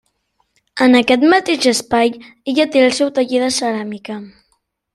En 0.85 0.99
aquest 0.99 1.25
mateix 1.33 1.67
espai 1.73 2.11
ella 2.53 2.67
té 2.77 2.83
el 2.87 2.97
seu 3.01 3.13
taller 3.19 3.43
de 3.45 3.51
ceràmica. 3.61 4.21